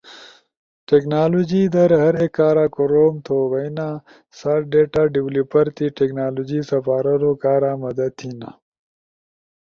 ٹیکنالوجی 0.87 1.61
در 1.75 1.89
ہر 2.01 2.13
ایک 2.21 2.31
کارا 2.37 2.65
کوروم 2.75 3.15
تھو 3.25 3.37
بھئینا، 3.51 3.89
سا 4.37 4.53
ڈیتا 4.71 5.03
ڈویلپر 5.13 5.65
تی 5.75 5.85
ٹیکنالوجی 5.97 6.59
سپارونو 6.69 7.31
کارا 7.43 7.71
مدد 7.83 8.11
تھینا، 8.17 8.49